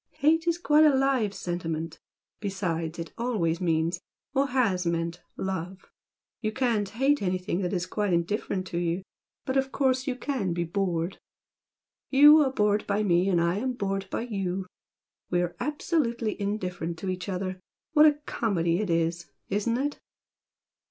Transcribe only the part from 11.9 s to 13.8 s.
YOU are bored by me and I am